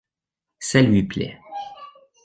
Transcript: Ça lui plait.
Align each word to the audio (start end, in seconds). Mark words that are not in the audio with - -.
Ça 0.57 0.81
lui 0.81 1.03
plait. 1.07 1.37